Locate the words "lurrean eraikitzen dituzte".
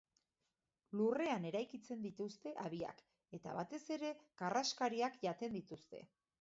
1.01-2.55